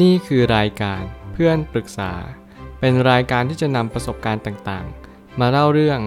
[0.00, 2.12] นี่คือรายการเพื่อนปรึกษา
[2.80, 6.00] เป็นรายการที่จะนำประสบการณ์ต่างๆ มาเล่าเรื่อง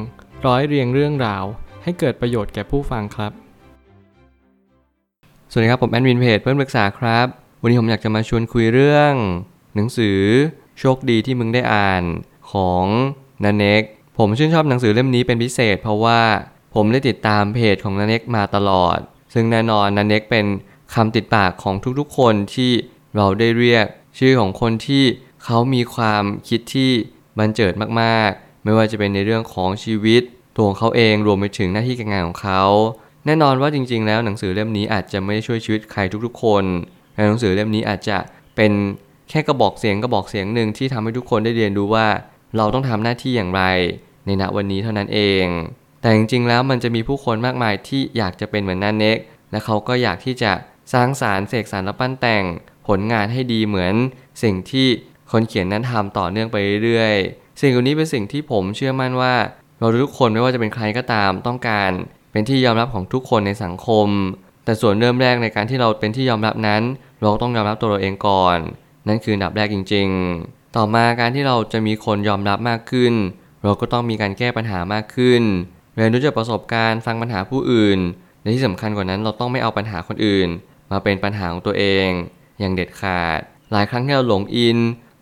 [0.45, 1.43] ร้อยเรียงเรื่องราว
[1.83, 3.31] ให้เกิดประโยชน์แก่ผู้ฟังครับ
[5.51, 7.27] สวัสดีครับผมแอดมินเพจเพื่อนปรึกษาครับ
[7.61, 9.13] วันนี้ผมอยากจะมาชวนคุยเรื่อง
[9.75, 10.19] หนังสือ
[10.79, 12.03] โชคดีที่มึงได้อ่าน
[12.51, 12.85] ของ
[13.43, 13.81] นันเน็ก
[14.17, 16.21] ผมชื่นชอบหนังสือเล่มนี้เป็นพิเศษ เพราะว่า
[16.75, 18.97] ผมได้ติดตามเพจของนันเน็กมาตลอด
[19.33, 20.45] ซึ่งแน่นอนนันเน็กเป็น
[20.95, 22.71] คำติดปากของทุกๆคนที่
[23.15, 23.85] เราได้เรียก
[24.19, 25.03] ชื่อของคนที่
[25.43, 26.91] เขามีความคิดที่
[27.37, 30.21] บันเจิดมากๆ ไม่ว่าจะเป็นในเรื่องของชีวิต
[30.55, 32.63] ตัวของเขาเองรวมไปถึงหน้าที่การงานของเขา
[33.25, 36.63] แน่นอนว่าจริง ๆ แล้วหนังสือเล่มนี้อาจจะไม่ได้ช่วยชีวิตใครทุกๆ คน
[37.13, 38.17] แต่หนังสือเล่มนี้อาจจะ
[38.55, 38.71] เป็น
[39.29, 42.07] แค่กระบอกเสียงกระบอกเสียงหนึ่งที่ทำให้ทุกคนได้เรียนรู้ว่า
[42.57, 43.63] เราต้องทำหน้าที่อย่างไร
[44.25, 45.45] ในณวันนี้เท่านั้นเอง
[46.01, 49.17] แต่จริงๆแล้วมันจะมีผู้คนมากมายที่อยากจะเป็นเหมือนนันเน็ก
[49.51, 50.51] และเขาก็อยากที่จะ
[50.93, 52.43] สร้างสารรเสกสรรและปั้นแต่ง
[52.87, 53.93] ผลงานให้ดีเหมือน
[54.43, 54.87] สิ่งที่
[55.31, 59.35] คนเขียนนั้นทำต่อเนื่องไปเรื่อยๆ สิ่งเหล่านี้เป็นสิ่งที่ผมเชื่อมั่นว่า
[59.79, 61.91] เราทุกคนไม่ว่าจะเป็นใครก็ตามต้องการ
[62.31, 64.07] เป็นที่ยอมรับของทุกคนในสังคม
[64.65, 66.81] แต่ส่วนเริ่มแรกในการที่เราเป็นที่ยอมรับนั้น
[67.21, 68.57] เราต้องยอมรับตัวเราเองก่อน
[69.07, 70.07] นั่นคืออันดับแรกจริง
[70.41, 73.13] ๆ ต่อมาการที่เราจะมีคนยอมรับมากขึ้น
[73.63, 75.43] เราก็ต้องมีการแก้ปัญหามากขึ้น
[75.95, 77.99] เรียนรู้จากประสบการณ์ฟังปัญหาผู้อื่น
[78.41, 80.49] และที่สำคัญกว่านั้นเราต้องไม่เอาปัญหาคนอื่น
[80.91, 82.07] มาเป็นปัญหาของตัวเอง
[82.59, 83.39] อย่างเด็ดขาด
[83.71, 84.77] หลายครั้งที่เราหลงอิน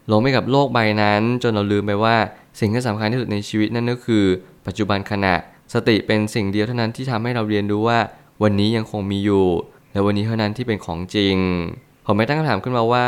[0.07, 2.15] หลงไปกับโลกใบนั้น จนเราลืมไปว่า
[2.59, 4.25] สิ่งที่สำคัญที่สุดในชีวิตนั่นก็คือ
[4.65, 5.35] ปัจจุบันขณะ
[5.73, 7.99] สติเป็นสิ่งเดียวเท่านั้นที่ทำให้เราเรียนรู้ว่า
[8.43, 9.47] วันนี้ยังคงมีอยู่
[9.93, 11.37] และวันนี้เท่านั้นที่เป็นของจริง
[12.05, 13.07] ผมไม่ตั้งคำถามขึ้นมาว่า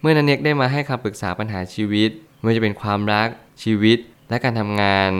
[0.00, 3.28] เมื่อนันเน็กได้มาให้คำปรึกษาปัญหาชีวิตไม่ว่าจะเป็นความรัก
[3.62, 5.10] ชีวิตและการทำงาน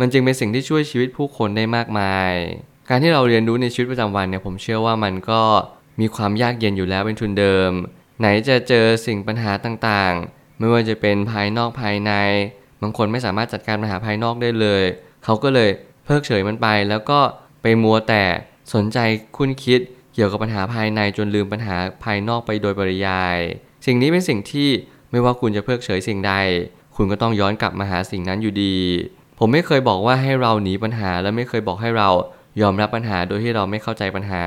[0.00, 2.32] มันจึงเป็นสิ่งที่ช่วยชีวิตผู้คนได้มากมาย
[2.88, 5.42] การที่เราเรียนรู้ในชีวิตประจำวันเนี่ยผมเชื่อว่ามันก็
[6.00, 7.70] มีความยากเย็นอยู่แล้วเป็นทุนเดิม
[8.20, 12.12] ไหนจะเจอสิ่งปัญหาต่างๆ ไม่ว่าจะเป็นภายนอกภายใน
[12.82, 14.84] บางคนไม่สามารถจัดการปัญหาภายนอกได้เลย
[15.24, 15.70] เขาก็เลย
[16.04, 17.20] เพิกเฉยมันไป แล้วก็
[17.62, 18.24] ไปมัวแต่
[18.74, 18.98] สนใจ
[19.36, 19.80] คุ้นคิด
[20.14, 23.38] เกี่ยวกับปัญหาภายในจนลืมปัญหาภายนอกไปโดยปริยาย
[23.86, 24.68] สิ่งนี้เป็นสิ่งที่
[25.10, 26.34] ไม่ว่าคุณจะเพิกเฉยสิ่งใด
[26.96, 28.76] คุณก็ต้องย้อนกลับมาหาสิ่งนั้นอยู่ดี
[29.38, 32.08] ผมไม่เคยบอกว่าให้เราหนีปัญหา และไม่เคยบอกให้เรา
[32.60, 34.44] ยอมรับปัญหาโดยที่เราไม่เข้าใจปัญหา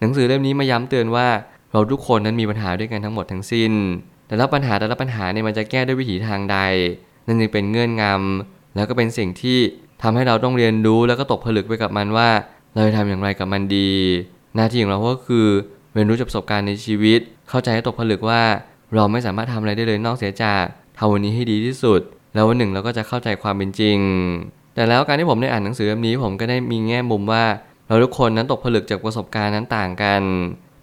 [0.00, 1.28] หนังสือเล่มนี้มาย้ำเตือนว่า
[1.72, 3.72] เราทุกคนนั้นมีปัญหาด้วยกันทั้งหมดทั้งสิ้น
[4.28, 6.58] แต่ละปัญหาแต่ละปัญหาเนี่ยมันจะแก้ด้วยวิถีทางใด
[7.26, 9.58] นั่นจึงเป็นเงื่อนงำแล้วก็เป็นสิ่งที่
[10.02, 12.28] ทำให้เราต้องเรียนรู้แล้วก็ตกผลึกไปกับมันว่า
[12.74, 13.90] เราจะทำอย่างไรกับมันดี
[14.56, 15.46] หน้าที่ของเราก็คือ
[15.94, 18.42] เรียนรู้จากประสบการณ์ในชีวิต เข้าใจให้ตกผลึกว่า
[18.94, 20.64] เราไม่สามารถทำอะไรได้เลยนอกเสียจาก
[20.98, 22.00] ทำวันนี้ให้ดีที่สุด
[22.34, 23.98] แล้ววันหนึ่งเราก็จะเข้าใจความเป็นจริง
[24.74, 27.44] แต่แล้วการที่ผมได้อ่านหนังสือเล่มนี้ผมก็ได้มีแง่มุมว่า
[27.86, 30.22] เราทุกคนนั้นตกผลึกจากประสบการณ์นั้นต่างกัน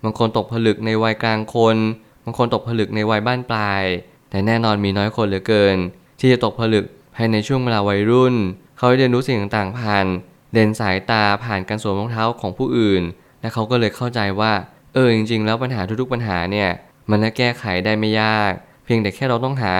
[0.04, 1.78] บางคนตกผลึกในวัยกลางคน
[2.24, 3.84] บางคนตกผลึกในวัยบ้านปลาย
[4.30, 5.78] แต่แน่นอนมีน้อยคนเหลือเกิน
[6.20, 8.36] ที่จะตกผลึกภายในช่วงเวลาวัยรุ่น
[8.78, 10.06] เขาเรียนรู้สิ่งต่างๆผ่าน
[10.54, 13.04] เดินสายตาผ่านการสวมรองเท้าของผู้อื่น
[13.42, 14.54] และเขาก็เลยเข้าใจว่า
[14.94, 16.70] เออจริง ๆ แล้วปัญหาทุกๆปัญหาเนี่ย
[17.10, 18.52] มันแก้ไขได้ไม่ยาก
[18.86, 19.76] เพียงแต่แค่เราต้องหา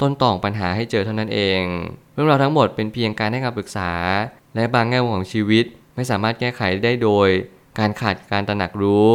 [0.00, 1.62] ต้นตอปัญหาให้เจอเท่านั้นเอง
[2.12, 3.92] เรื่องราวทั้งหมดเป็นเพียงการให้คำปรึกษา
[4.54, 5.64] และบางแง่มุมของชีวิต
[5.94, 7.28] ไม่สามารถแก้ไขได้โดย
[7.78, 9.12] การขาดการตระหนักรู้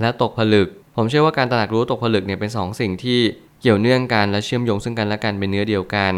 [0.00, 3.20] และตกผลึก ผมเชื่อว่าการตระหนักรู้ตกผลึกเนี่ยเป็น2สสิ่งที่
[3.60, 6.14] เกี่ยวเนื่องกันและเชื่อมโยงซึ่งกันและกันเป็นเนื้อเดียวกัน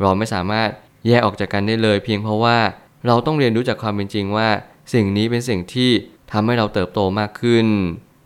[0.00, 0.68] เราไม่สามารถ
[1.06, 2.58] แยกออกจากกันได้เลย เพียงเพราะว่า
[3.06, 4.48] เราต้องเรียนรู้จากความเป็นจริงว่า
[4.94, 5.90] สิ่งนี้เป็นสิ่งที่
[6.32, 7.66] ทำให้เราเติบโตมากขึ้น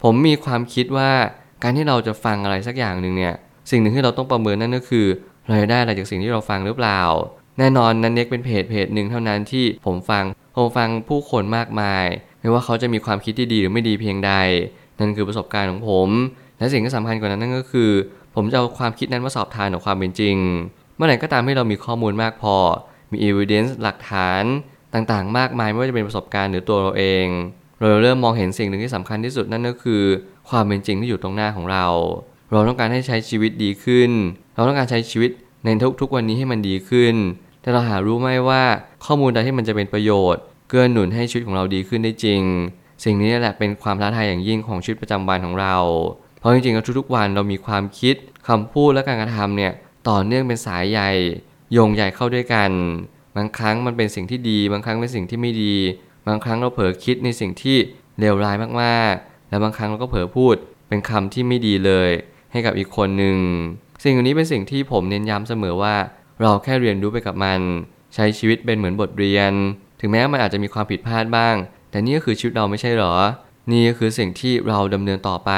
[0.03, 1.13] ผมมีความคิดว่า
[1.63, 3.34] การที่เราจะฟังอะไรสักอย่างหนึ่งเนี่ย
[3.71, 5.07] สิ่งหนึ่งที่เราต้องประเมินนั่นก็คือ
[5.47, 7.01] เราได้อะไรจากสิ่งที่เราฟังหรือเปล่า
[7.59, 10.25] แน่นอนนั้นเน็กเป็นเพจเพจหนึ่งเท่านั้นที่ผมฟัง
[10.57, 12.05] ผมฟังผู้คนมากมาย
[12.41, 14.33] ไม่ว่าเขาจะมีความคิดที่ดีหรือไม่ดีเพียงใด
[14.99, 16.09] นั่นคือประสบการณ์ของผม
[16.59, 17.91] และสิ่งที่สำคัญกว่านั้นนั่นก็คือ
[18.34, 20.37] ผมจะเอาความคิดนั้นมาสอบทานกับความเป็นจริง
[20.97, 22.57] เมื่อไหร่ก็ตามที่เรามีข้อมูลมากพอ
[23.11, 24.43] มี evidence หลักฐาน
[24.95, 27.27] ต่างๆ มากมายไม่ว่าจะเป็นประสบการณ์หรือตัวเราเอง
[27.79, 30.03] เราเริ่มมองเห็นสิ่งหนึ่งที่สำคัญที่สุดนั่นก็คือ
[30.49, 31.87] ความเป็นจริงที่อยู่ตรงหน้าของเรา
[32.53, 34.10] เราต้องการให้ใช้ชีวิตดีขึ้น
[34.54, 35.31] เราต้องการใช้ชีวิต
[35.65, 35.69] ใน
[36.01, 37.15] ทุกๆวันนี้ให้มันดีขึ้น
[37.63, 38.63] แต่เราหารู้ไหมว่า
[39.04, 42.43] ข้อมูลใดที่มันจะเป็นประโยชน์ เกื้อหนุนให้ชีวิตของเราดีขึ้นได้จริง
[43.04, 45.77] สิ่งนี้แหละเป็นความท้าทายอย่างยิ่งของชีวิตประจำวันของเรา
[46.39, 48.16] เพราะจริงๆแล้วทุกๆวันเรามีความคิด
[48.48, 49.72] คำพูดและการกระทำเนี่ย
[50.09, 51.10] ต่อเนื่องเป็นสายใหญ่
[51.72, 52.71] โยงใหญ่เข้าด้วยกัน
[53.37, 55.75] บางครั้งมันเป็นสิ่งที่ดี บางครั้งเป็นสิ่งที่ไม่ดี
[56.28, 57.77] บางครั้งเราเผลอคิดในสิ่งที่
[58.19, 60.54] เลวร้ายมากๆ และบางครั้งเราก็เผลอพูด
[60.89, 62.10] เป็นคำที่ไม่ดีเลย
[62.53, 63.39] ให้กับอีกคนหนึ่ง
[64.04, 65.95] สิ่งนี้เป็นสิ่งที่ผมเน้นย้ำเสมอว่า
[66.41, 67.60] เราแค่เรียนรู้ไปกับมัน
[68.15, 69.53] ใช้ชีวิตเป็นเหมือนบทเรียน
[70.01, 71.54] ถึงแม้มันอาจจะมีความผิดพลาดบ้าง
[71.97, 73.15] แต่นี่ก็คือชีวิตเราไม่ใช่หรอ
[73.72, 75.51] นี่ก็คือสิ่งที่เราดำเนินต่อไป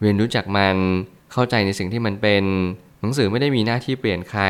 [0.00, 0.76] เรียนรู้จักมัน
[1.32, 2.44] เข้าใจในสิ่งที่มันเป็น
[3.00, 4.42] หนังสือไม่ได้มีหน้าที่เปลี่ยนใคร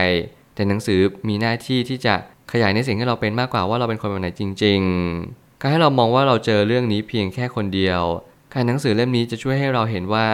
[0.55, 2.15] แต่หนังสือมีหน้าที่ที่จะ
[2.53, 4.81] ขยายในสิ่งที่เราเป็นมากกว่าว่าเราเป็นคนแบบไหนจริง
[5.21, 8.03] ๆ การให้เรามองว่าเราเจอเรื่องนี้เพียงแค่คนเดียว
[8.55, 10.27] การหนังสือเล่มนี้จะช่วยให้เราเห็นว่า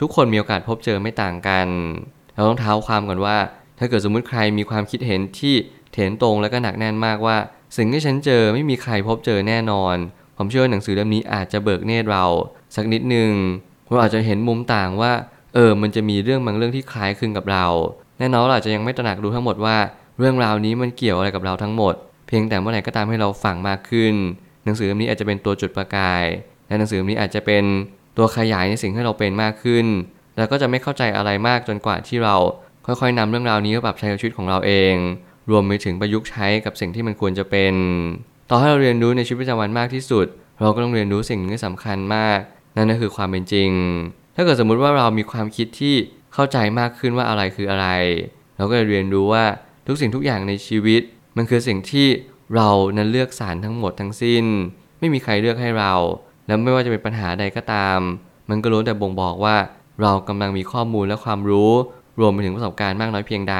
[0.00, 1.68] ทุกคนมีโอกาสพบเจอไม่ต่างกัน
[2.34, 3.36] เราต้องเท้าความก่อนว่า
[3.78, 5.54] ถ้าเกิดสมมุติใครมีความคิดเห็นที่
[5.92, 7.36] เถนตรงและก็หนักแน่นมากว่า
[7.76, 9.96] สิ่งที่ฉันเจอไม่มีใครพบเจอแน่นอน
[10.36, 12.24] ผมเชื่อว่าหนังสือเล่มนี้อาจจะเบิกเนตรเรา
[12.76, 13.30] สักนิดหนึ่ง
[13.88, 15.12] เราอาจจะเห็นมุมต่างว่า
[15.54, 17.66] เออ มันจะมีเรื่องบางเรื่องที่คล้ายคลึงกับเรา
[18.18, 19.76] แน่นอนเราอาจจะยังไม่ตระหนักดูทั้งหมดว่า
[20.18, 21.94] เรื่องราวนี้มันเกี่ยวอะไรกับเราทั้งหมด
[22.26, 24.14] เพียงแต่เมื่อไหร่ก็ตามให้เราฝังมากขึ้น
[24.64, 26.24] หนังสือเล่มนี้อาจจะเป็นตัวจุดประกาย
[26.68, 27.64] และหนังสือเล่มนี้อาจจะเป็น
[28.16, 29.86] ตัวขยายในสิ่งที่เราเป็นมากขึ้น
[30.36, 32.36] แล้วก็จะไม่เข้าใจอะไรมากจนกว่าที่เรา
[32.86, 34.94] ค่อยๆนำเรื่องราวนี้มาปรับใช้กับชีวิตของเราเอง
[35.50, 37.74] รวมไปถึงประยุกต์ใช้กับสิ่งที่มันควรจะเป็น
[38.50, 40.26] ต่อให้เราเรียนรู้ในชีวิตประจำวันมากที่สุด
[40.60, 42.38] เราก็ต้องเรียนรู้สิ่งที่สำคัญมาก
[42.76, 43.70] นั่นก็คือความเป็นจริง
[44.36, 45.94] ถ้าเกิดสมมุติว่าเรามีความคิดที่
[46.34, 47.86] เข้าใจมากขึ้นว่าอะไรคืออะไร
[48.56, 49.44] เราก็จะเรียนรู้ว่า
[49.86, 51.02] ทุกสิ่งทุกอย่างในชีวิต
[51.36, 52.06] มันคือสิ่งที่
[52.54, 54.44] เรานั้นเลือกสารทั้งหมดทั้งสิ้น
[54.98, 55.92] ไม่มีใครเลือกให้เรา
[56.46, 57.98] แล้วไม่ว่าจะเป็นปัญหาใดก็ตาม
[58.48, 59.56] มันก็ล้วนแต่บ่งบอกว่า
[60.02, 61.72] เรากำลังมีข้อมูลและความรู้
[62.20, 63.56] รวมไปถึงประสบการณ์มากน้อยเพียงใด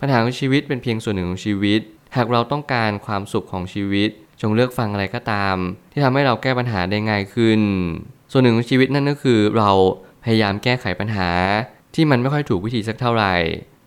[0.00, 1.80] ปัญหาของชีวิตเป็นเพียงส่วนหนึ่งของชีวิต
[2.16, 4.10] หากเราต้องการความสุขของชีวิต
[4.40, 5.56] จงเลือกฟังอะไรก็ตาม
[5.92, 7.60] ที่ทำให้เราแก้ปัญหาได้ง่ายขึ้น
[8.32, 9.70] ส่วนหนึ่งของชีวิตนั่นก็คือเรา
[10.24, 11.30] พยายามแก้ไขปัญหา
[11.94, 13.34] ที่มันไม่ค่อยถูกวิธีสักเท่าไหร่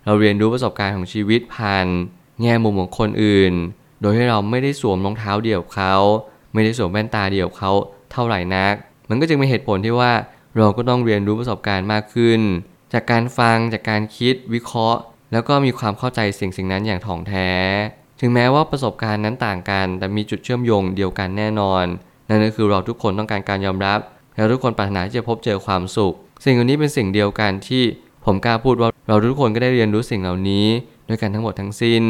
[0.06, 1.88] เราเรียนรู้ประสบการณ์ของชีวิตผ่าน
[2.42, 3.54] แง่มุมของคนอื่น
[4.02, 5.94] โดยที่เราไม่ได้สวมรองเท้าเดี่ยวเขา
[6.54, 7.72] ไม่ได้สวมแว่นตาเดี่ยวเขา
[8.12, 8.74] เท่าไหร่นัก
[9.10, 10.12] มันก็จึงเป็นเหตุผลที่ว่า
[10.58, 12.40] เราก็ต้องเรียนรู้ประสบการณ์มากขึ้น
[12.94, 15.00] จากการฟังจากการคิดวิเคราะห์
[15.32, 17.50] แล้วก็มีความเข้าใจสิ่งสิ่งนั้นอย่างถ่องแท้
[18.24, 21.86] ถึงแม้ว่าประสบการณ์นั้นต่างกัน แต่มีจุดเชื่อมโยงเดียวกันแน่นอน
[22.30, 24.00] นั่นก็คือเราทุกคนต้องการการยอมรับ
[24.36, 26.14] และทุกคนปรารถนาที่จะพบเจอความสุข
[26.46, 27.84] สิ่งเหล่านี้เป็นสิ่งเดียวกันที่
[28.26, 30.66] ผมกล้าพูดว่าเราทุกคนก็ได้เรียนรู้สิ่งเหล่านี้
[31.08, 32.04] ด้วยกันทั้งหมดทั้งสิ้น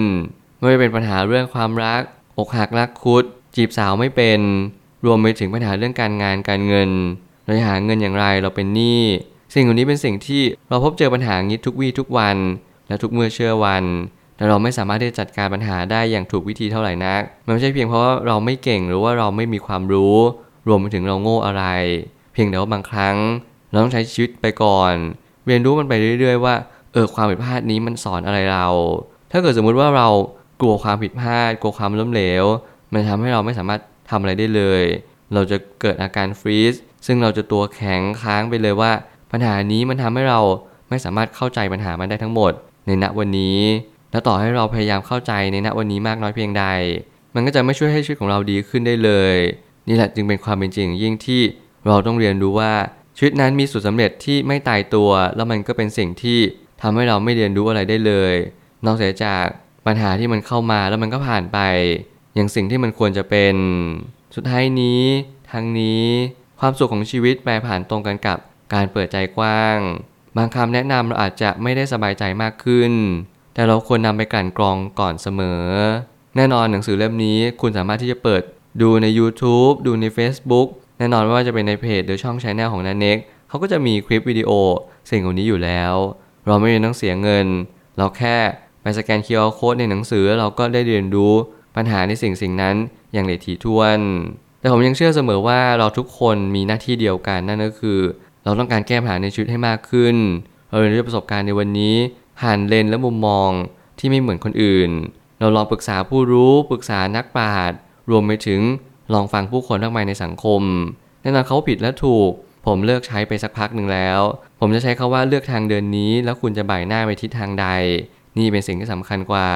[0.58, 2.02] ไม่ว่าเป็นปัญหาเรื่องความรัก
[2.38, 3.24] อกหักรักคุด
[3.56, 4.40] จีบสาวไม่เป็น
[5.06, 6.90] รวมไปถึงปัญหาเรื่องการงานการเงิน
[7.44, 9.04] เราจะหาเงินอย่างไรเราเป็นหนี้
[9.54, 12.38] สิ่งเหล่านี้เป็นสิ่งที่เราพบเจอปัญหางี้ทุกวี่ทุกวัน
[12.88, 13.84] และทุกเมื่อเชื่อวัน
[14.42, 20.16] แต่เราไม่สามารถที่จะจัดการปัญหาได้อย่างถูกวิธีเท่าไหร่นัก มันไม่ใช่เพียงเพราะว่าเราไม่เก่งหรือว่าเราไม่มีความรู้
[20.68, 21.64] รวมไปถึงเราโง่อะไร
[22.34, 23.16] เพียงแต่ว่าบางครั้ง
[23.70, 24.94] เราต้องใช้ชีวิตไปก่อน
[25.46, 26.56] เรียนรู้มันไปเรื่อย ๆ ว่า
[26.94, 28.68] เออความผิดพลาดนี้มันสอนอะไรเรา
[29.32, 30.08] ถ้าเกิดสมมุติว่าเรา
[30.62, 32.46] กลัวความผิดพลาด กลัวความล้มเหลว
[32.94, 34.84] มันทำให้เราไม่สามารถทำอะไรได้เลย
[35.34, 38.92] เราจะเกิดอาการฟรีซซึ่งเราจะตัวแข็งค้างไปเลยว่า
[39.32, 40.40] ปัญหานี้มันทำให้เรา
[40.90, 42.52] ไม่สามารถเข้าใจปัญหามันได้ทั้งหมด
[42.86, 43.60] ในณวันนี้
[44.12, 46.66] และต่อให้เราพยายามเข้าใจในณวันนี้มากน้อยเพียงใด
[47.36, 49.36] มันก็จะไม่ช่วยให้ชีวิตของเราดีขึ้นได้เลย
[49.88, 51.42] นี่แหละจึงเป็นความเป็นจริงยิ่งที่
[51.88, 52.74] เราต้องเรียนรู้ว่า
[53.18, 56.40] ชีวิตนั้นมีสูตรสำเร็จที่ไม่ตายตัว แล้วมันก็เป็นสิ่งที่
[56.82, 58.36] ทำให้เราไม่เรียนรู้อะไรได้เลย
[58.86, 59.46] นอกจาก
[59.88, 61.60] ปัญหาที่มันเข้ามาแล้วมันก็ผ่านไป
[62.36, 63.56] อย่างสิ่งที่มันควรจะเป็น
[64.36, 65.04] สุดท้ายนี้
[65.52, 66.06] ทางนี้
[66.60, 68.38] ความสุขของชีวิตแปรผ่านตรงกันกับ
[68.74, 69.78] การเปิดใจกว้าง
[70.38, 72.92] บางคำแนะนำเราอาจจะไม่ได้สบายใจมากขึ้น
[73.54, 75.64] แต่เราควรนำไปกลั่นกรองก่อนเสมอ
[76.36, 78.42] แน่นอนหนังสือเล่มนี้คุณสามารถที่จะเปิด
[78.82, 80.68] ดูใน YouTube ดูใน Facebook
[80.98, 83.18] แน่นอนว่าจะเป็นในเพจหรือช่องชแนลของนันเน็ก
[83.50, 84.52] เขาก็จะมีคลิปวิดีโอ
[85.10, 85.94] สิ่งเหล่านี้อยู่แล้ว
[86.46, 87.48] เราไม่ต้องเสียเงิน
[87.98, 88.38] เราแค่
[88.82, 91.34] ไปสแกน QR Code ในหนังสือเราก็ได้เรียนรู้
[91.76, 92.76] ปัญหาในสิ่งสิ่งนั้น
[93.14, 94.00] อย่างละเอียดถี่ถ้วน
[94.60, 98.00] แต่ผมยังเชื่อเสมอว่าเราทุกคนมีหน้าที่เดียวกันนั่นก็คือ
[98.44, 100.16] เราต้องการแก้ปัญหาในชีวิตให้มากขึ้น
[100.70, 101.96] เราเรียนรู้ประสบการณ์ในวันนี้
[102.40, 103.50] ผ่านเลนและมุมมอง
[104.00, 104.92] ที่ไม่เหมือนคนอื่น
[105.40, 107.78] เราลองปรึกษาผู้รู้ปรึกษานักปราชญ์
[108.10, 108.62] รวมไปถึง
[109.14, 110.62] ลองฟังผู้คนมากมายในสังคม
[111.22, 112.32] แน่นอนเขาผิดและถูก
[112.66, 114.20] ผมเลิกใช้ไปสักพักหนึ่งแล้ว
[114.60, 117.68] ผมจะใช้คาว่าเลือกทางเดินนี้ แล้วคุณจะบ่ายหน้าไปทิศทางใด
[118.38, 119.50] นี่เป็นสิ่งที่สำคัญกว่า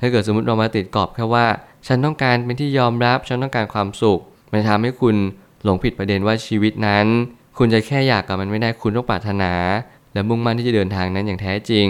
[0.00, 1.46] ถ้าเกิดสมมติเรามาติดกรอบแค่ว่า
[1.86, 4.20] ฉันต้องการเป็นที่ยอมรับ ฉันต้องการความสุข
[4.52, 5.16] มันทำให้คุณ
[5.64, 7.06] หลงผิดประเด็นว่าชีวิตนั้น
[7.58, 9.52] คุณจะแค่อยากกับมันไม่ได้คุณต้องปรารถนา
[10.14, 11.88] และมุ่งมั่นที่จะเดินทางนั้นอย่างแท้จริง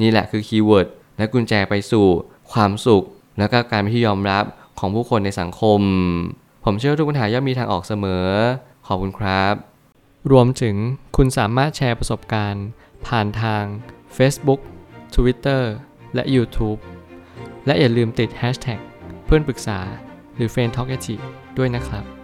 [0.00, 2.06] นี่แหละคือ keyword และกุญแจไปสู่
[2.52, 3.04] ความสุข
[3.38, 4.44] และก็การเป็นที่ยอมรับ
[4.78, 5.80] ของผู้คนในสังคม
[6.64, 8.26] ผมเชื่อทุกปัญหาย่อมมีทางออกเสมอ
[8.86, 9.54] ขอบคุณครับ
[10.32, 10.76] รวมถึง
[11.16, 12.66] คุณสามารถแชร์ประสบการณ์
[13.06, 13.64] ผ่านทาง
[14.16, 14.60] Facebook
[15.14, 15.62] Twitter
[16.14, 16.78] และ YouTube
[17.66, 18.80] และอย่าลืมติด Hashtag
[19.24, 19.78] เพื่อนปรึกษา
[20.36, 20.90] หรือ f r ร e n d t a l k
[21.58, 22.17] ด้วยนะครับ